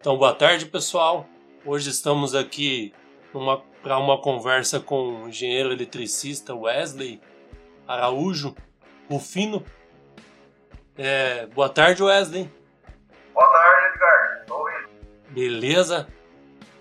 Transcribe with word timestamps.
Então, 0.00 0.16
boa 0.16 0.34
tarde, 0.34 0.64
pessoal. 0.64 1.26
Hoje 1.62 1.90
estamos 1.90 2.34
aqui 2.34 2.90
para 3.82 3.98
uma 3.98 4.18
conversa 4.18 4.80
com 4.80 5.24
o 5.24 5.28
engenheiro 5.28 5.70
eletricista 5.70 6.54
Wesley 6.54 7.20
Araújo 7.86 8.56
Rufino. 9.10 9.62
É, 10.96 11.44
boa 11.48 11.68
tarde, 11.68 12.02
Wesley. 12.02 12.50
Boa 13.34 13.46
tarde, 13.46 13.88
Edgar. 13.88 14.40
Estou. 14.40 14.64
Beleza. 15.28 16.08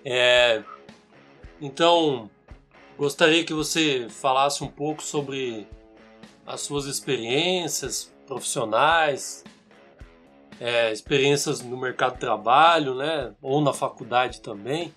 É, 0.06 0.64
então, 1.60 2.32
gostaria 2.98 3.44
que 3.44 3.54
você 3.54 4.08
falasse 4.10 4.64
um 4.64 4.70
pouco 4.70 5.04
sobre 5.04 5.68
as 6.48 6.62
suas 6.62 6.86
experiências 6.86 8.16
profissionais, 8.26 9.44
é, 10.60 10.92
experiências 10.92 11.62
no 11.62 11.78
mercado 11.78 12.14
de 12.14 12.20
trabalho, 12.20 12.96
né? 12.96 13.32
Ou 13.42 13.62
na 13.62 13.74
faculdade 13.74 14.42
também. 14.42 14.94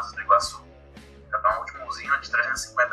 Caso 0.00 0.14
do 0.14 0.22
Iguaçu. 0.22 0.64
É 1.30 1.36
uma 1.36 1.58
última 1.58 1.84
usina 1.84 2.16
de 2.16 2.30
350 2.30 2.89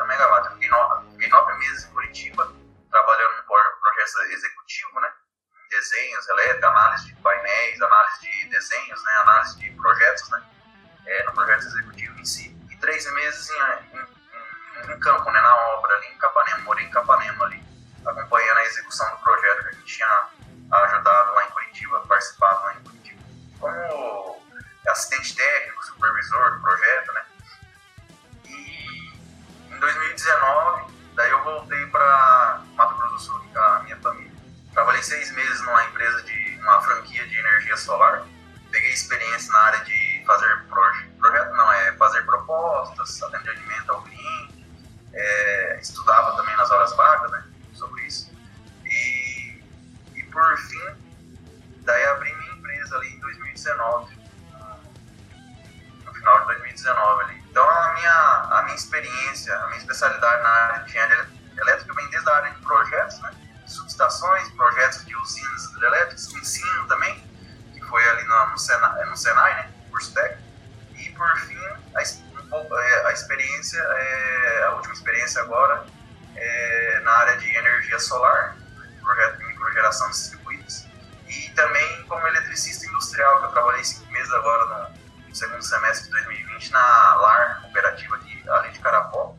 trabalhei 34.98 35.02
seis 35.02 35.32
meses 35.32 35.60
numa 35.62 35.84
empresa 35.84 36.22
de 36.22 36.58
uma 36.60 36.80
franquia 36.82 37.26
de 37.26 37.38
energia 37.38 37.76
solar. 37.76 38.26
Peguei 38.70 38.90
experiência 38.90 39.50
na 39.52 39.58
área 39.60 39.84
de 39.84 40.24
fazer 40.26 40.64
proje 40.68 41.08
projeto, 41.18 41.52
não, 41.52 41.72
é 41.72 41.92
fazer 41.94 42.22
propostas, 42.24 43.22
atendimento 43.22 43.90
ao 43.90 44.02
cliente. 44.02 44.66
É, 45.12 45.78
estudava 45.80 46.36
também 46.36 46.54
nas 46.56 46.70
horas 46.70 46.94
vagas, 46.94 47.30
né, 47.30 47.44
sobre 47.74 48.02
isso. 48.02 48.30
E, 48.84 49.60
e 50.14 50.22
por 50.24 50.58
fim, 50.58 50.96
daí 51.80 52.04
abri 52.06 52.32
minha 52.34 52.52
empresa 52.52 52.96
ali 52.96 53.08
em 53.08 53.20
2019. 53.20 53.97
experiência, 73.38 73.78
é, 73.78 74.64
a 74.64 74.70
última 74.72 74.94
experiência 74.94 75.42
agora 75.42 75.86
é 76.34 77.00
na 77.04 77.12
área 77.12 77.36
de 77.36 77.48
energia 77.56 77.98
solar, 77.98 78.56
projeto 79.00 79.38
de 79.38 79.44
microgeração 79.44 80.10
distribuídas, 80.10 80.86
e 81.28 81.50
também 81.50 82.02
como 82.04 82.26
eletricista 82.26 82.86
industrial, 82.86 83.38
que 83.38 83.44
eu 83.46 83.50
trabalhei 83.50 83.84
cinco 83.84 84.10
meses 84.12 84.32
agora 84.32 84.90
no, 84.90 85.28
no 85.28 85.34
segundo 85.34 85.62
semestre 85.62 86.06
de 86.06 86.10
2020 86.10 86.72
na 86.72 87.14
LAR, 87.14 87.62
cooperativa 87.62 88.18
de, 88.18 88.50
ali 88.50 88.70
de 88.70 88.80
Carapó, 88.80 89.36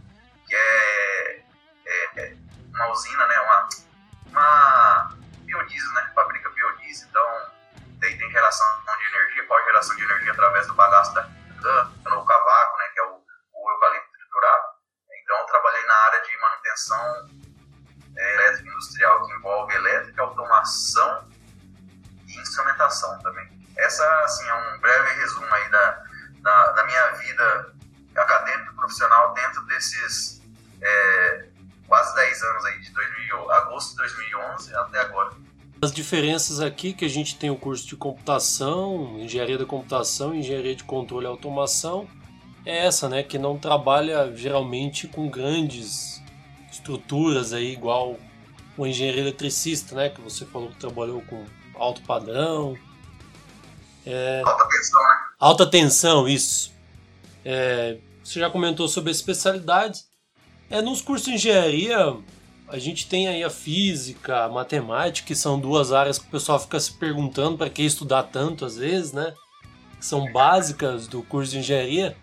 que 0.47 0.55
é, 0.55 1.41
é, 1.85 2.21
é 2.25 2.35
uma 2.73 2.91
usina 2.91 3.27
envolve 19.49 19.73
elétrica, 19.73 20.21
automação 20.21 21.23
e 22.27 22.39
instrumentação 22.39 23.17
também. 23.19 23.47
Essa, 23.75 24.05
assim, 24.23 24.47
é 24.47 24.53
um 24.53 24.79
breve 24.79 25.13
resumo 25.19 25.47
aí 25.51 25.71
da, 25.71 26.03
da, 26.41 26.71
da 26.73 26.85
minha 26.85 27.07
vida 27.13 27.73
acadêmica 28.15 28.71
e 28.71 28.75
profissional 28.75 29.33
dentro 29.33 29.65
desses 29.65 30.41
é, 30.81 31.45
quase 31.87 32.13
10 32.15 32.43
anos 32.43 32.65
aí, 32.65 32.79
de 32.79 32.91
2000, 32.91 33.51
agosto 33.51 33.91
de 33.91 33.95
2011 33.97 34.75
até 34.75 34.99
agora. 34.99 35.31
As 35.81 35.93
diferenças 35.93 36.59
aqui 36.59 36.93
que 36.93 37.05
a 37.05 37.09
gente 37.09 37.37
tem 37.37 37.49
o 37.49 37.55
curso 37.55 37.87
de 37.87 37.95
computação, 37.95 39.17
engenharia 39.17 39.57
da 39.57 39.65
computação, 39.65 40.35
engenharia 40.35 40.75
de 40.75 40.83
controle 40.83 41.25
e 41.25 41.29
automação, 41.29 42.07
é 42.65 42.85
essa, 42.85 43.07
né, 43.07 43.23
que 43.23 43.39
não 43.39 43.57
trabalha 43.57 44.35
geralmente 44.35 45.07
com 45.07 45.29
grandes 45.29 46.21
estruturas 46.69 47.53
aí 47.53 47.71
igual 47.71 48.19
o 48.79 48.87
engenheiro 48.87 49.19
eletricista, 49.19 49.93
né, 49.93 50.09
que 50.09 50.21
você 50.21 50.45
falou 50.45 50.69
que 50.69 50.77
trabalhou 50.77 51.21
com 51.23 51.43
alto 51.75 52.01
padrão. 52.03 52.77
É... 54.05 54.41
Alta 54.45 54.67
tensão, 54.69 55.01
né? 55.01 55.15
Alta 55.37 55.65
tensão, 55.69 56.27
isso. 56.27 56.71
É... 57.43 57.97
Você 58.23 58.39
já 58.39 58.49
comentou 58.49 58.87
sobre 58.87 59.09
a 59.09 59.11
especialidade. 59.11 60.03
É, 60.69 60.81
nos 60.81 61.01
cursos 61.01 61.27
de 61.27 61.33
engenharia, 61.33 62.15
a 62.69 62.79
gente 62.79 63.07
tem 63.09 63.27
aí 63.27 63.43
a 63.43 63.49
física, 63.49 64.45
a 64.45 64.49
matemática, 64.49 65.27
que 65.27 65.35
são 65.35 65.59
duas 65.59 65.91
áreas 65.91 66.17
que 66.17 66.27
o 66.27 66.31
pessoal 66.31 66.59
fica 66.59 66.79
se 66.79 66.93
perguntando 66.93 67.57
para 67.57 67.69
que 67.69 67.81
estudar 67.81 68.23
tanto 68.23 68.63
às 68.63 68.77
vezes, 68.77 69.11
né? 69.11 69.33
Que 69.99 70.05
são 70.05 70.31
básicas 70.31 71.07
do 71.07 71.21
curso 71.23 71.51
de 71.51 71.59
engenharia. 71.59 72.15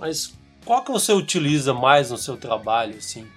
Mas 0.00 0.32
qual 0.64 0.82
que 0.82 0.90
você 0.90 1.12
utiliza 1.12 1.72
mais 1.72 2.10
no 2.10 2.16
seu 2.16 2.36
trabalho, 2.36 2.96
assim? 2.96 3.28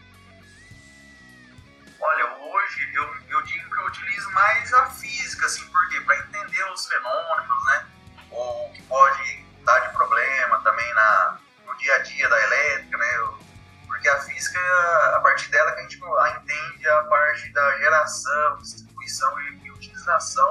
Mais 4.35 4.73
a 4.73 4.85
física, 4.87 5.45
assim, 5.45 5.65
porque 5.69 6.01
para 6.01 6.17
entender 6.17 6.63
os 6.71 6.85
fenômenos, 6.85 7.65
né? 7.67 7.85
Ou 8.29 8.69
que 8.73 8.81
pode 8.83 9.45
dar 9.63 9.79
de 9.79 9.93
problema 9.93 10.61
também 10.61 10.93
na, 10.93 11.39
no 11.65 11.75
dia 11.77 11.95
a 11.95 11.99
dia 11.99 12.29
da 12.29 12.43
elétrica, 12.43 12.97
né? 12.97 13.29
Porque 13.87 14.09
a 14.09 14.19
física, 14.19 14.59
a 15.15 15.21
partir 15.21 15.49
dela 15.49 15.71
que 15.71 15.79
a 15.79 15.83
gente 15.83 15.95
entende 15.97 16.89
a 16.89 17.03
parte 17.05 17.49
da 17.53 17.77
geração, 17.77 18.57
distribuição 18.57 19.41
e, 19.41 19.71
utilização 19.71 20.44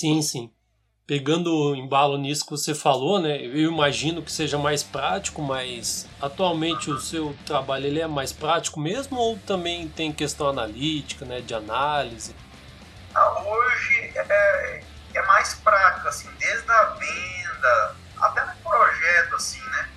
Sim, 0.00 0.22
sim. 0.22 0.50
Pegando 1.06 1.54
o 1.54 1.76
embalo 1.76 2.16
nisso 2.16 2.46
que 2.46 2.52
você 2.52 2.74
falou, 2.74 3.20
né? 3.20 3.36
Eu 3.36 3.70
imagino 3.70 4.22
que 4.22 4.32
seja 4.32 4.56
mais 4.56 4.82
prático, 4.82 5.42
mas 5.42 6.08
atualmente 6.22 6.90
o 6.90 6.98
seu 6.98 7.36
trabalho 7.44 7.84
ele 7.84 8.00
é 8.00 8.06
mais 8.06 8.32
prático 8.32 8.80
mesmo 8.80 9.18
ou 9.18 9.38
também 9.40 9.90
tem 9.90 10.10
questão 10.10 10.48
analítica, 10.48 11.26
né, 11.26 11.42
de 11.42 11.52
análise? 11.52 12.34
hoje 13.14 14.12
é, 14.16 14.82
é 15.12 15.22
mais 15.26 15.52
prático, 15.56 16.08
assim, 16.08 16.30
desde 16.38 16.70
a 16.70 16.84
venda 16.84 17.94
até 18.22 18.42
no 18.46 18.54
projeto, 18.62 19.36
assim, 19.36 19.60
né? 19.60 19.90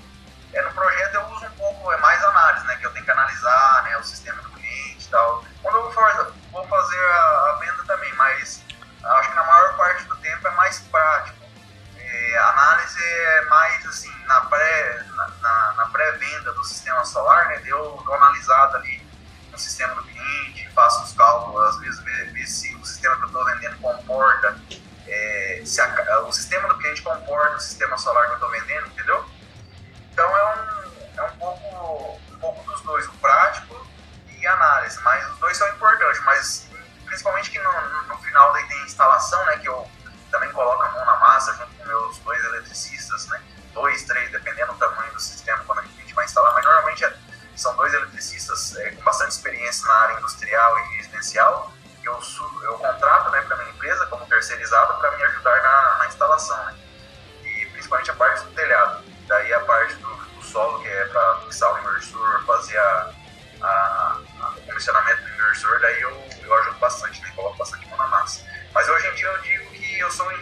É, 0.52 0.62
no 0.64 0.72
projeto 0.72 1.14
eu 1.14 1.28
uso 1.30 1.46
um 1.46 1.52
pouco, 1.52 1.94
é 1.94 1.98
mais 2.02 2.22
análise, 2.26 2.66
né? 2.66 2.76
Que 2.76 2.88
eu 2.88 2.92
tenho 2.92 3.06
que 3.06 3.12
analisar 3.12 3.84
né, 3.86 3.98
o 3.98 4.04
sistema 4.04 4.42
do 4.42 4.50
cliente 4.50 5.06
e 5.06 5.10
tal. 5.10 5.46
Quando 5.62 5.76
eu 5.78 5.84
vou 5.84 6.68
fazer 6.68 7.06
a, 7.06 7.43
mais 10.64 10.80
prático. 10.80 11.44
É, 11.98 12.38
a 12.38 12.50
análise 12.50 13.04
é 13.04 13.42
mais, 13.46 13.86
assim, 13.86 14.12
na 14.26 14.42
pré-venda 14.42 15.14
na, 15.14 15.28
na, 15.42 15.74
na 15.74 15.86
pré 15.88 16.12
do 16.14 16.64
sistema 16.64 17.04
solar, 17.04 17.48
né? 17.48 17.58
Deu, 17.60 18.02
deu 18.06 18.14
analisado 18.14 18.78
ali 18.78 19.06
no 19.52 19.58
sistema 19.58 19.94
do 19.96 20.04
cliente, 20.04 20.70
faço 20.74 21.04
os 21.04 21.14
cálculos, 21.14 21.68
às 21.68 21.80
vezes 21.80 22.00
ver, 22.00 22.48
se 22.48 22.74
o 22.76 22.86
sistema 22.86 23.18
que 23.18 23.24
eu 23.24 23.28
estou 23.28 23.46
vendendo 23.46 23.78
comporta, 23.80 24.58
é, 25.06 25.62
se 25.66 25.82
a, 25.82 26.20
o 26.22 26.32
sistema 26.32 26.70
do 26.70 26.78
cliente 26.78 27.02
comporta 27.02 27.58
o 27.58 27.60
sistema 27.60 27.98
solar 27.98 28.26
que 28.28 28.32
eu 28.32 28.36
estou 28.36 28.50
vendendo, 28.50 28.88
entendeu? 28.88 29.26
Então 30.14 30.38
é 30.38 30.56
um, 30.56 31.18
é 31.18 31.24
um, 31.24 31.38
pouco, 31.38 32.22
um 32.32 32.40
pouco 32.40 32.72
dos 32.72 32.82
dois, 32.82 33.06
o 33.08 33.14
prático 33.14 33.86
e 34.30 34.48
a 34.48 34.54
análise, 34.54 35.00
mas 35.02 35.30
os 35.34 35.40
dois 35.40 35.58
são 35.58 35.68
importantes, 35.70 36.22
mas 36.24 36.70
principalmente 37.06 37.52
que 37.52 37.60
no, 37.60 38.08
no 38.08 38.18
final 38.20 38.54
daí 38.54 38.66
tem 38.68 38.82
instalação, 38.86 39.46
né, 39.46 39.58
que 39.58 39.68
eu 39.68 39.88
coloco 40.54 40.82
a 40.82 40.90
mão 40.90 41.06
na 41.06 41.16
massa 41.18 41.54
junto 41.54 41.76
com 41.76 41.86
meus 41.86 42.18
dois 42.20 42.44
eletricistas, 42.46 43.28
né, 43.28 43.42
dois, 43.74 44.04
três, 44.04 44.32
dependendo 44.32 44.74
do 44.74 44.80
tamanho 44.80 45.12
do 45.14 45.20
sistema, 45.20 45.64
quando 45.66 45.80
a 45.80 45.84
gente 45.84 46.14
vai 46.14 46.26
instalar, 46.26 46.54
mas 46.54 46.64
normalmente 46.64 47.06
é 47.06 47.14
são 47.56 47.76
dois 47.76 47.94
eletricistas 47.94 48.76
é, 48.78 48.92
com 48.92 49.04
bastante 49.04 49.32
experiência 49.32 49.86
na 49.88 49.94
área 49.94 50.18
industrial 50.18 50.80
e 50.80 50.98
residencial. 50.98 51.72
Eu, 52.04 52.20
eu 52.64 52.74
contrato 52.78 53.30
né, 53.32 53.42
para 53.42 53.58
minha 53.58 53.70
empresa 53.70 54.06
como 54.08 54.26
terceirizado 54.26 55.00
para 55.00 55.12
me 55.16 55.24
ajudar 55.24 55.62
na, 55.62 55.98
na 56.00 56.08
instalação, 56.08 56.66
né? 56.66 56.76
E 57.44 57.66
principalmente 57.68 58.12
a 58.12 58.16
parte 58.16 58.44
do 58.44 58.52
telhado. 58.52 59.04
Daí 59.28 59.54
a 59.54 59.60
parte 59.62 59.96
do, 59.96 60.16
do 60.16 60.44
solo, 60.44 60.82
que 60.82 60.88
é 60.88 61.06
para 61.06 61.38
fixar 61.42 61.74
o 61.74 61.80
inversor, 61.80 62.44
fazer 62.46 62.78
a, 62.78 63.14
a, 63.62 63.68
a, 64.42 64.50
o 64.58 64.62
comissionamento 64.64 65.22
do 65.22 65.30
inversor, 65.30 65.80
daí 65.80 66.02
eu, 66.02 66.28
eu 66.44 66.54
ajudo 66.56 66.80
bastante, 66.80 67.22
né? 67.22 67.32
Coloco 67.36 67.58
bastante 67.58 67.88
mão 67.88 67.98
na 67.98 68.08
massa. 68.08 68.46
Mas 68.74 68.90
hoje 68.90 69.08
em 69.08 69.16
dia 69.16 69.28
eu 69.28 69.42
digo 69.42 69.72
que 69.72 70.00
eu 70.00 70.12
sou 70.12 70.28
um 70.28 70.33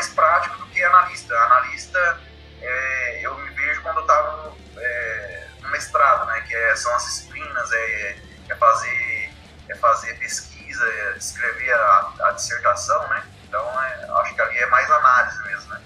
mais 0.00 0.08
prático 0.08 0.56
do 0.56 0.66
que 0.66 0.82
analista. 0.82 1.34
Analista, 1.34 2.20
é, 2.62 3.20
eu 3.22 3.36
me 3.38 3.50
vejo 3.50 3.82
quando 3.82 3.96
eu 3.96 4.02
estava 4.02 4.52
é, 4.78 5.46
mestrado, 5.70 6.26
né, 6.26 6.40
que 6.40 6.54
é, 6.54 6.76
são 6.76 6.94
as 6.96 7.04
disciplinas, 7.04 7.70
é, 7.70 8.16
é, 8.48 8.56
fazer, 8.56 9.30
é 9.68 9.74
fazer 9.74 10.18
pesquisa, 10.18 10.84
é 10.84 11.16
escrever 11.18 11.72
a, 11.74 12.12
a, 12.20 12.30
dissertação, 12.32 13.06
né, 13.08 13.22
então 13.46 13.60
é, 13.60 14.10
acho 14.22 14.34
que 14.34 14.40
ali 14.40 14.56
é 14.56 14.66
mais 14.66 14.90
análise 14.90 15.42
mesmo, 15.44 15.74
né. 15.74 15.80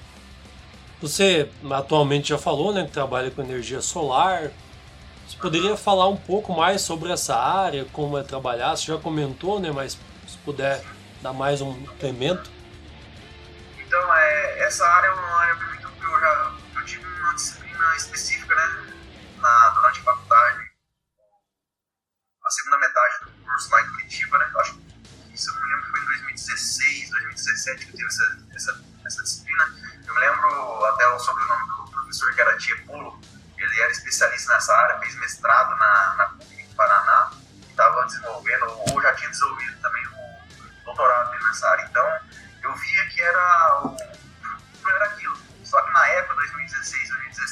Você 1.03 1.51
atualmente 1.73 2.29
já 2.29 2.39
falou, 2.39 2.73
né, 2.73 2.85
que 2.85 2.93
trabalha 2.93 3.31
com 3.31 3.43
energia 3.43 3.81
solar, 3.81 4.51
você 5.27 5.37
poderia 5.39 5.77
falar 5.77 6.09
um 6.09 6.17
pouco 6.17 6.53
mais 6.53 6.83
sobre 6.83 7.11
essa 7.11 7.37
área, 7.37 7.85
como 7.93 8.17
é 8.17 8.23
trabalhar, 8.23 8.77
você 8.77 8.93
já 8.93 8.99
comentou, 8.99 9.59
né, 9.59 9.73
mas 9.73 9.99
se 10.27 10.39
puder 10.45 10.83
dar 11.21 11.33
mais 11.33 11.61
um 11.61 11.73
incremento. 11.73 12.54
Essa 14.65 14.89
área 14.89 15.09
é 15.09 15.11
uma 15.11 15.41
área 15.41 15.55
muito 15.57 15.87
eu 15.87 16.21
já 16.21 16.55
eu 16.75 16.85
tive 16.87 17.07
uma 17.07 17.35
disciplina 17.35 17.97
específica, 17.97 18.55
né, 18.55 18.95
na, 19.37 19.69
durante 19.69 20.01
a 20.01 20.05
faculdade, 20.05 20.71
a 22.43 22.51
segunda 22.51 22.79
metade 22.79 23.25
do 23.25 23.45
curso 23.45 23.71
lá 23.71 23.83
em 23.83 23.91
Curitiba, 23.91 24.39
né? 24.39 24.51
Eu 24.51 24.61
acho 24.61 24.75
que, 24.75 25.39
se 25.39 25.51
eu 25.51 25.55
não 25.55 25.63
lembro, 25.69 25.91
foi 25.91 26.01
em 26.01 26.05
2016, 26.07 27.11
2017 27.11 27.87
que 27.87 27.93
teve 27.93 28.07
essa, 28.07 28.39
essa, 28.55 28.85
essa 29.05 29.23
disciplina. 29.23 29.65
Eu 30.07 30.15
me 30.15 30.21
lembro 30.21 30.85
até 30.87 31.09
o 31.09 31.19
sobrenome 31.19 31.67
do 31.69 31.91
professor, 31.91 32.35
que 32.35 32.41
era 32.41 32.57
Tiepolo, 32.57 33.21
ele 33.59 33.81
era 33.83 33.91
especialista 33.91 34.55
nessa 34.55 34.75
área, 34.75 34.99
fez 34.99 35.15
mestrado 35.17 35.77
na, 35.77 36.15
na 36.15 36.27
PUC 36.39 36.75
Paraná, 36.75 37.31
e 37.67 37.71
estava 37.71 38.07
desenvolvendo, 38.07 38.65
ou 38.89 39.03
já 39.03 39.15
tinha 39.15 39.29
desenvolvido 39.29 39.79
também 39.83 40.07
o 40.07 40.85
doutorado 40.87 41.31
nessa 41.45 41.69
área. 41.69 41.85
Então, 41.85 42.21
eu 42.63 42.75
via 42.75 43.09
que 43.11 43.21
era 43.21 43.83
o 43.85 44.14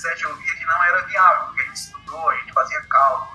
2017, 0.02 0.24
eu 0.24 0.36
via 0.36 0.54
que 0.56 0.64
não 0.64 0.84
era 0.84 1.02
viável, 1.06 1.46
porque 1.46 1.62
a 1.62 1.64
gente 1.64 1.76
estudou 1.76 2.30
a 2.30 2.36
gente 2.36 2.52
fazia 2.52 2.82
cálculo, 2.82 3.31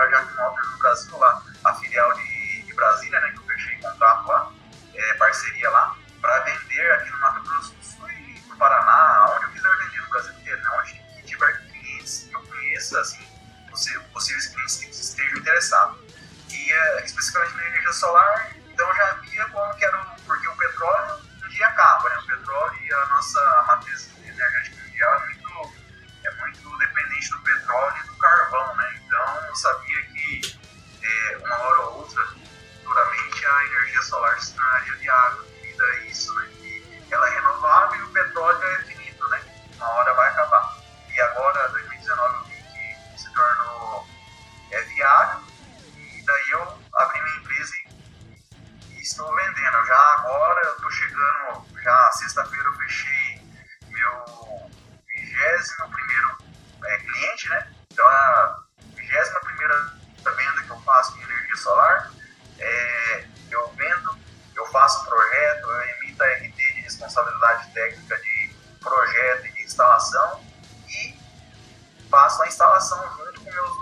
para 0.00 0.04
a 0.04 0.08
Jack 0.08 0.36
Motors 0.36 0.70
no 0.70 0.78
Brasil, 0.78 1.18
lá, 1.18 1.42
a 1.64 1.74
filial 1.74 2.12
de, 2.14 2.62
de 2.62 2.74
Brasília, 2.74 3.20
né, 3.20 3.32
que 3.32 3.38
eu 3.38 3.42
fechei 3.44 3.76
contrato 3.76 4.26
lá, 4.26 4.52
é, 4.94 5.14
parceria 5.14 5.70
lá, 5.70 5.96
para 6.20 6.40
vender 6.40 6.92
aqui 6.92 7.10
no 7.10 7.20
Mato 7.20 7.42
Grosso 7.42 7.74
do 7.74 7.84
Sul 7.84 8.10
e 8.10 8.40
no 8.48 8.56
Paraná, 8.56 9.34
onde 9.34 9.44
eu 9.44 9.50
quiser 9.50 9.76
vender 9.76 10.00
no 10.00 10.08
Brasil 10.08 10.32
inteiro, 10.32 10.62
né, 10.62 10.70
onde 10.78 11.00
conheça 12.80 13.00
assim, 13.00 13.26
possíveis 14.12 14.46
clientes 14.46 14.76
que 14.76 14.90
estejam 14.90 15.38
interessados. 15.38 15.98
E 16.50 16.72
uh, 16.72 17.04
especificamente 17.04 17.56
na 17.56 17.66
energia 17.68 17.92
solar, 17.92 18.56
então 18.72 18.94
já 18.96 19.12
via 19.14 19.44
como 19.46 19.74
que 19.74 19.84
era, 19.84 20.00
o, 20.00 20.20
porque 20.22 20.48
o 20.48 20.56
petróleo 20.56 21.20
um 21.44 21.48
dia 21.48 21.66
acaba, 21.66 22.08
né? 22.08 22.18
O 22.18 22.26
petróleo 22.26 22.78
e 22.82 22.92
a 22.92 23.06
nossa 23.06 23.64
matriz 23.68 23.89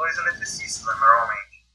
dois 0.09 0.19
eletricistas, 0.19 0.87
né, 0.87 0.95
normalmente. 1.01 1.67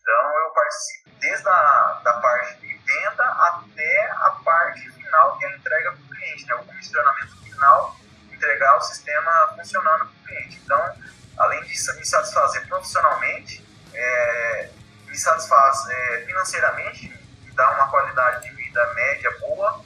Então 0.00 0.38
eu 0.40 0.50
participo 0.50 1.10
desde 1.20 1.48
a 1.48 2.00
da 2.02 2.12
parte 2.14 2.60
de 2.60 2.74
venda 2.74 3.24
até 3.24 4.10
a 4.10 4.30
parte 4.44 4.90
final, 4.90 5.38
que 5.38 5.44
é 5.44 5.56
entrega 5.56 5.92
para 5.92 6.00
o 6.00 6.08
cliente, 6.08 6.46
né, 6.46 6.54
o 6.54 6.64
comissionamento 6.64 7.36
final, 7.42 7.96
entregar 8.32 8.76
o 8.76 8.80
sistema 8.80 9.54
funcionando 9.56 9.98
para 9.98 10.06
o 10.06 10.26
cliente. 10.26 10.60
Então, 10.64 10.94
além 11.38 11.62
disso, 11.64 11.94
me 11.96 12.04
satisfazer 12.04 12.66
profissionalmente, 12.66 13.64
é, 13.94 14.70
me 15.06 15.16
satisfaz 15.16 15.88
é, 15.88 16.24
financeiramente, 16.26 17.08
me 17.44 17.52
dá 17.52 17.70
uma 17.72 17.88
qualidade 17.88 18.48
de 18.48 18.56
vida 18.56 18.94
média 18.94 19.30
boa, 19.38 19.84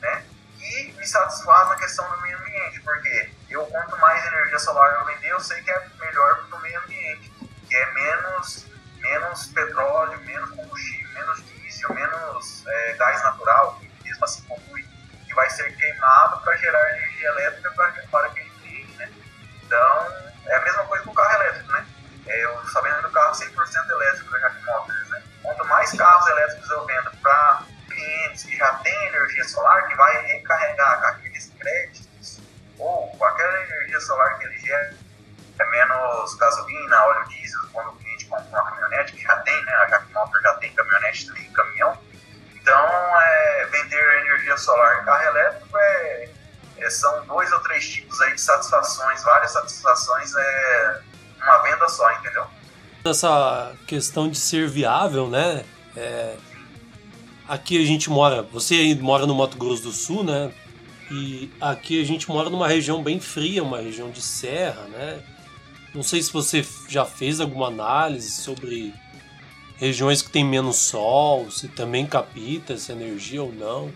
né? 0.00 0.24
E 0.58 0.92
me 0.92 1.06
satisfaz 1.06 1.68
na 1.68 1.76
questão 1.76 2.08
do 2.10 2.22
meio 2.22 2.38
ambiente, 2.38 2.80
porque 2.80 3.30
eu 3.50 3.66
quanto 3.66 3.96
mais 3.98 4.24
energia 4.26 4.58
solar 4.58 4.94
eu 4.94 5.04
vender, 5.04 5.28
eu 5.28 5.40
sei 5.40 5.62
que 5.62 5.70
é 5.70 5.88
melhor 6.00 6.43
que 7.74 7.78
é 7.78 7.92
menos, 7.92 8.66
menos 9.00 9.46
petróleo, 9.46 10.20
menos 10.20 10.48
combustível, 10.50 11.10
menos 11.12 11.44
diesel, 11.44 11.92
menos 11.92 12.64
é, 12.68 12.92
gás 12.92 13.20
natural, 13.24 13.80
que 13.80 13.90
mesmo 14.04 14.24
assim 14.24 14.42
polui, 14.42 14.86
que 15.26 15.34
vai 15.34 15.50
ser 15.50 15.76
queimado 15.76 16.40
para 16.42 16.56
gerar 16.58 16.96
energia 16.96 17.28
elétrica 17.30 17.72
para, 17.72 18.23
Essa 53.06 53.74
questão 53.86 54.30
de 54.30 54.38
ser 54.38 54.66
viável, 54.66 55.28
né? 55.28 55.62
É, 55.94 56.38
aqui 57.46 57.78
a 57.78 57.86
gente 57.86 58.08
mora, 58.08 58.40
você 58.42 58.94
mora 58.94 59.26
no 59.26 59.34
Mato 59.34 59.58
Grosso 59.58 59.82
do 59.82 59.92
Sul, 59.92 60.24
né? 60.24 60.50
E 61.10 61.52
aqui 61.60 62.00
a 62.00 62.04
gente 62.06 62.26
mora 62.30 62.48
numa 62.48 62.66
região 62.66 63.02
bem 63.02 63.20
fria, 63.20 63.62
uma 63.62 63.76
região 63.76 64.10
de 64.10 64.22
serra, 64.22 64.84
né? 64.84 65.22
Não 65.94 66.02
sei 66.02 66.22
se 66.22 66.32
você 66.32 66.66
já 66.88 67.04
fez 67.04 67.42
alguma 67.42 67.66
análise 67.66 68.30
sobre 68.30 68.94
regiões 69.76 70.22
que 70.22 70.30
tem 70.30 70.42
menos 70.42 70.76
sol, 70.76 71.50
se 71.50 71.68
também 71.68 72.06
capta 72.06 72.72
essa 72.72 72.92
energia 72.92 73.42
ou 73.42 73.52
não. 73.52 73.92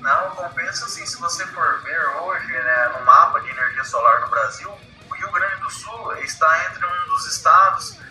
Não, 0.00 0.30
compensa 0.32 0.86
assim, 0.86 1.06
se 1.06 1.16
você 1.20 1.46
for 1.46 1.80
ver 1.84 2.06
hoje, 2.22 2.52
né, 2.52 2.92
no 2.98 3.06
mapa 3.06 3.38
de 3.38 3.48
energia 3.48 3.84
solar 3.84 4.20
no 4.22 4.30
Brasil, 4.30 4.72
o 5.08 5.14
Rio 5.14 5.30
Grande 5.30 5.60
do 5.60 5.70
Sul 5.70 6.12
está 6.24 6.66
entre 6.68 6.84
um 6.84 7.08
dos 7.08 7.36
estados 7.36 8.02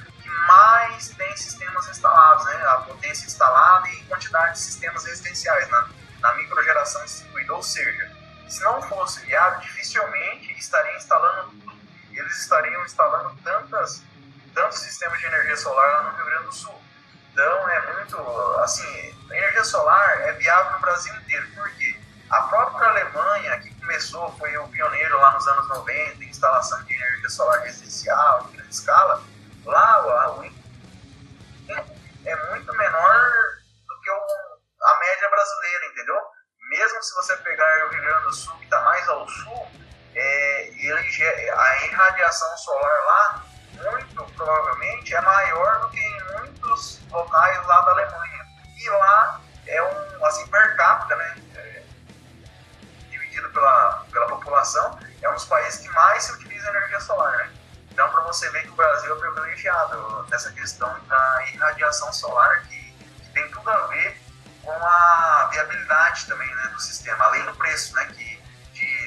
mais 0.62 1.10
tem 1.10 1.38
sistemas 1.38 1.88
instalados, 1.89 2.46
né? 2.46 2.63
A 2.68 2.75
potência 2.82 3.25
instalada 3.25 3.88
e 3.89 4.03
quantidade 4.03 4.53
de 4.53 4.60
sistemas 4.60 5.03
residenciais 5.06 5.68
na, 5.70 5.89
na 6.20 6.34
microgeração 6.36 7.03
distribuída. 7.03 7.53
Ou 7.53 7.63
seja, 7.63 8.12
se 8.48 8.62
não 8.63 8.82
fosse 8.84 9.25
viável, 9.25 9.60
dificilmente 9.62 10.51
estaria 10.60 10.96
instalando, 10.96 11.51
eles 12.12 12.38
estariam 12.41 12.86
instalando 12.86 13.36
tantas, 13.44 14.03
tantos 14.53 14.80
sistemas 14.80 15.20
de 15.20 15.25
energia 15.25 15.58
solar 15.58 15.91
lá 15.94 16.03
no 16.03 16.18
Rio 16.18 16.25
Grande 16.25 16.46
do 16.46 16.53
Sul. 16.53 16.82
Então 17.32 17.70
é 17.70 17.94
muito, 17.94 18.18
assim, 18.60 19.15
a 19.32 19.36
energia 19.36 19.63
solar 19.63 20.22
é 20.22 20.34
viável 20.34 20.74
no 20.74 20.80
Brasil 20.80 21.15
inteiro, 21.15 21.48
porque 21.56 22.00
a 22.30 22.41
própria 22.44 22.88
Alemanha, 22.88 23.60
que 23.62 23.74
começou, 23.75 24.32
foi 24.38 24.56
o 24.58 24.68
pioneiro 24.68 25.18
lá 25.20 25.32
nos 25.32 25.48
anos 25.48 25.68
90 25.70 26.24
em 26.24 26.30
instalação 26.30 26.84
de 26.84 26.94
energia 26.94 27.30
solar 27.30 27.62
residencial, 27.62 28.48
em 28.50 28.58
grande 28.58 28.74
escala, 28.74 29.24
lá 29.65 30.01
o 30.06 30.12
é 32.25 32.36
muito 32.50 32.74
menor 32.74 33.32
do 33.88 34.01
que 34.01 34.12
o, 34.12 34.22
a 34.84 35.00
média 35.00 35.30
brasileira, 35.30 35.86
entendeu? 35.88 36.22
Mesmo 36.70 37.03
se 37.03 37.15
você 37.15 37.36
pegar 37.38 37.86
o 37.86 37.89
Rio 37.89 38.01
Grande 38.01 38.24
do 38.24 38.34
Sul, 38.34 38.58
que 38.58 38.63
está 38.65 38.82
mais 38.82 39.08
ao 39.10 39.27
sul, 39.27 39.68
é, 40.15 40.68
ele, 40.68 41.50
a 41.50 41.86
irradiação 41.86 42.58
solar 42.58 43.06
lá, 43.06 43.46
muito 43.91 44.25
provavelmente, 44.36 45.15
é 45.15 45.22
maior 45.22 45.82
do 45.82 45.89
que 45.89 46.00
em 46.00 46.24
muitos 46.34 47.01
locais 47.10 47.65
lá 47.65 47.82
da 47.82 47.91
Alemanha. 47.91 48.46
E 48.77 48.89
lá 48.89 49.41
é 49.68 49.84
um, 49.84 50.25
assim, 50.25 50.48
per 50.48 50.75
capita, 50.75 51.15
né? 51.15 51.36
É, 51.56 51.84
dividido 53.10 53.50
pela, 53.51 54.06
pela 54.12 54.27
população, 54.27 55.00
é 55.22 55.30
um 55.30 55.34
dos 55.34 55.46
países 55.46 55.82
que 55.82 55.89
mais 55.89 56.24
se 56.24 56.34
utiliza 56.34 56.70
energia 56.70 57.00
solar, 57.00 57.38
né? 57.38 57.61
Então, 58.01 58.13
para 58.13 58.24
você 58.24 58.50
ver 58.50 58.63
que 58.63 58.70
o 58.70 58.75
Brasil 58.75 59.15
é 59.15 59.20
privilegiado 59.20 60.25
nessa 60.27 60.51
questão 60.53 60.91
da 61.08 61.46
irradiação 61.53 62.12
solar, 62.12 62.63
que, 62.63 62.75
que 62.75 63.29
tem 63.31 63.48
tudo 63.51 63.70
a 63.70 63.77
ver 63.88 64.20
com 64.63 64.72
a 64.72 65.50
viabilidade 65.51 66.25
também 66.25 66.48
né, 66.48 66.72
do 66.74 66.81
sistema, 66.81 67.25
além 67.25 67.46
do 67.46 67.53
preço, 67.53 67.93
né, 67.93 68.05
que 68.05 68.41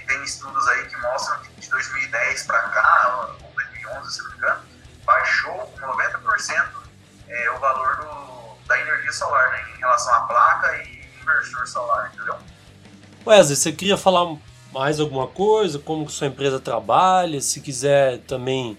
tem 0.06 0.22
estudos 0.22 0.68
aí 0.68 0.86
que 0.86 0.96
mostram 0.98 1.40
que 1.40 1.60
de 1.60 1.70
2010 1.70 2.44
para 2.44 2.60
cá, 2.68 3.34
ou 3.42 3.52
2011, 3.54 4.12
se 4.12 4.22
não 4.22 4.30
me 4.30 4.36
engano, 4.36 4.62
baixou 5.04 5.74
90% 5.76 6.68
é, 7.26 7.50
o 7.50 7.58
valor 7.58 7.96
do, 7.96 8.66
da 8.68 8.78
energia 8.78 9.12
solar 9.12 9.50
né, 9.50 9.70
em 9.74 9.78
relação 9.80 10.14
à 10.14 10.20
placa 10.20 10.76
e 10.76 11.10
inversor 11.20 11.66
solar, 11.66 12.12
entendeu? 12.14 12.38
Wesley, 13.26 13.56
você 13.56 13.72
queria 13.72 13.96
falar 13.96 14.36
mais 14.72 15.00
alguma 15.00 15.26
coisa, 15.26 15.80
como 15.80 16.06
que 16.06 16.12
sua 16.12 16.28
empresa 16.28 16.60
trabalha, 16.60 17.40
se 17.40 17.60
quiser 17.60 18.18
também 18.20 18.78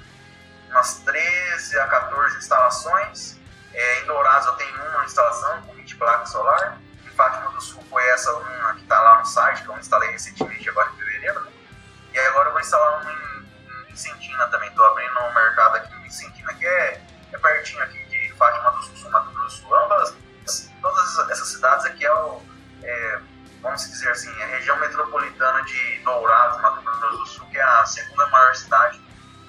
umas 0.71 1.01
13 1.01 1.79
a 1.81 1.87
14 1.89 2.39
instalações. 2.39 3.39
É, 3.73 4.01
em 4.01 4.07
Dourados 4.07 4.47
eu 4.47 4.53
tenho 4.55 4.75
uma 4.91 5.05
instalação 5.05 5.63
com 5.63 5.75
20 5.75 5.97
placas 5.97 6.31
solar. 6.31 6.79
Fátima 7.17 7.51
do 7.51 7.61
Sul 7.63 7.83
foi 7.89 8.07
essa 8.11 8.31
uma 8.35 8.75
que 8.75 8.83
está 8.83 9.01
lá 9.01 9.19
no 9.19 9.25
site, 9.25 9.63
que 9.63 9.69
eu 9.69 9.79
instalei 9.79 10.11
recentemente, 10.11 10.69
agora 10.69 10.91
em 10.91 10.97
fevereiro. 10.99 11.41
Né? 11.41 11.51
E 12.13 12.19
agora 12.19 12.49
eu 12.49 12.53
vou 12.53 12.61
instalar 12.61 13.01
uma 13.01 13.11
em, 13.11 13.93
em 13.93 13.97
Sentina 13.97 14.47
também. 14.49 14.66
Estou 14.77 14.89
abrindo 14.89 15.19
um 15.21 15.33
mercado 15.33 15.77
aqui 15.77 15.95
em 16.07 16.11
Sentina, 16.11 16.53
que 16.53 16.67
é, 16.67 17.01
é 17.33 17.39
pertinho 17.39 17.83
aqui 17.83 17.99
de 18.11 18.31
Fátima 18.35 18.73
do 18.73 18.83
Sul, 18.83 19.11
Mato 19.11 19.31
Grosso. 19.33 19.75
Ambas, 19.75 20.15
todas 20.83 21.31
essas 21.31 21.49
cidades 21.49 21.87
aqui 21.87 22.05
é, 22.05 22.13
o, 22.13 22.43
é, 22.83 23.21
vamos 23.63 23.81
dizer 23.89 24.11
assim, 24.11 24.29
a 24.43 24.47
região 24.49 24.79
metropolitana 24.79 25.63
de 25.63 25.99
Dourados, 26.05 26.61
Mato 26.61 26.83
Grosso 26.83 27.17
do 27.17 27.27
Sul, 27.27 27.47
que 27.47 27.57
é 27.57 27.63
a 27.63 27.87
segunda 27.87 28.27
maior 28.27 28.55
cidade 28.55 29.01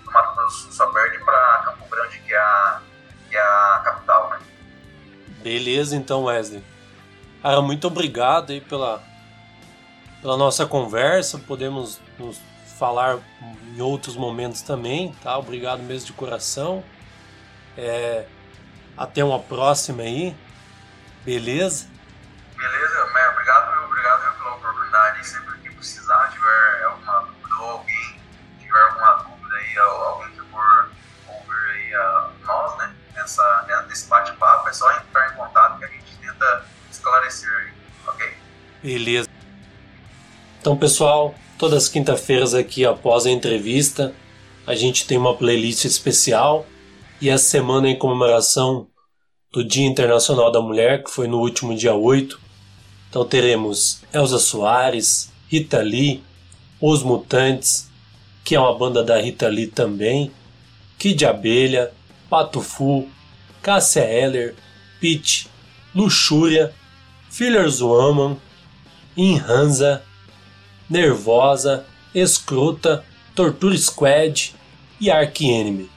do 0.06 0.12
Mato 0.13 0.34
Grosso 0.34 0.56
do 0.56 0.63
Sul, 0.63 0.72
só 0.72 0.88
perde 0.94 1.20
para 1.26 1.63
Campo 1.66 1.90
Grande, 1.90 2.20
que 2.20 2.34
é 2.34 2.38
a, 2.38 2.82
que 3.30 3.36
é 3.36 3.42
a 3.42 3.82
capital, 3.84 4.30
né? 4.30 4.40
Beleza, 5.44 5.94
então, 5.98 6.24
Wesley. 6.24 6.63
Muito 7.62 7.86
obrigado 7.86 8.54
aí 8.54 8.62
pela, 8.62 9.04
pela 10.22 10.38
nossa 10.38 10.66
conversa. 10.66 11.38
Podemos 11.38 12.00
nos 12.18 12.42
falar 12.78 13.20
em 13.42 13.82
outros 13.82 14.16
momentos 14.16 14.62
também, 14.62 15.13
tá? 15.24 15.38
Obrigado 15.38 15.82
mesmo 15.82 16.08
de 16.08 16.13
coração. 16.13 16.84
É, 17.78 18.26
até 18.96 19.24
uma 19.24 19.40
próxima 19.40 20.04
aí. 20.04 20.36
Beleza? 21.24 21.88
Beleza, 22.56 23.04
obrigado, 23.04 23.84
obrigado 23.86 24.38
pela 24.38 24.56
oportunidade. 24.56 25.28
Sempre 25.28 25.58
que 25.60 25.70
precisar, 25.72 26.32
tiver 26.32 26.84
alguma 26.86 27.22
dúvida 27.22 27.56
ou 27.60 27.70
alguém 27.72 28.20
tiver 28.60 28.82
alguma 28.90 29.13
dúvida 29.13 29.56
aí, 29.56 29.78
alguém 29.78 30.32
que 30.32 30.42
for 30.52 30.90
ouvir 31.28 31.72
aí 31.72 31.96
a 31.96 32.30
nós, 32.46 32.78
né? 32.78 32.96
Nessa, 33.16 33.86
nesse 33.88 34.08
bate-papo, 34.08 34.70
é 34.70 34.74
só 34.74 34.92
entrar 34.92 35.32
em 35.32 35.36
contato 35.36 35.80
que 35.80 35.86
a 35.86 35.88
gente 35.88 36.18
tenta 36.22 36.66
esclarecer, 36.90 37.74
ok? 38.08 38.38
Beleza. 38.82 39.28
Então, 40.60 40.78
pessoal, 40.78 41.36
todas 41.58 41.84
as 41.84 41.89
quinta-feiras 41.89 42.54
aqui 42.54 42.86
após 42.86 43.26
a 43.26 43.32
entrevista, 43.32 44.13
a 44.65 44.76
gente 44.76 45.08
tem 45.08 45.17
uma 45.17 45.36
playlist 45.36 45.86
especial 45.86 46.65
e 47.22 47.30
essa 47.30 47.46
semana 47.46 47.89
em 47.89 47.98
comemoração 47.98 48.88
do 49.52 49.63
Dia 49.63 49.86
Internacional 49.88 50.52
da 50.52 50.62
Mulher, 50.62 51.04
que 51.04 51.10
foi 51.10 51.28
no 51.28 51.39
último 51.39 51.76
dia 51.76 51.96
8. 51.96 52.39
Então 53.10 53.26
teremos 53.26 54.02
Elza 54.13 54.38
Soares, 54.38 55.32
Rita 55.48 55.82
Lee, 55.82 56.24
Os 56.80 57.02
Mutantes, 57.02 57.89
que 58.43 58.56
é 58.56 58.60
uma 58.60 58.78
banda 58.78 59.04
da 59.04 59.20
Rita 59.20 59.48
Lee 59.48 59.67
também, 59.67 60.32
Kid 60.98 61.26
Abelha, 61.26 61.91
Pato 62.30 62.62
Fu, 62.62 63.08
Cássia 63.62 64.02
Eller, 64.02 64.56
Pitch, 65.00 65.46
Luxúria 65.96 66.74
Fillers 67.38 67.82
Woman, 67.82 68.38
Inhanza, 69.15 70.02
Nervosa, 70.89 71.86
Escrota, 72.13 73.04
Torture 73.36 73.78
Squad 73.78 74.54
e 75.00 75.12
Ark 75.12 75.45
Enemy. 75.45 75.97